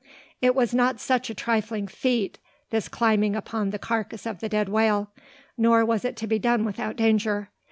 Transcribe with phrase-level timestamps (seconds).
[0.41, 2.39] It was not such a trifling feat,
[2.71, 5.11] this climbing upon the carcass of the dead whale.
[5.59, 7.51] Nor was it to be done without danger.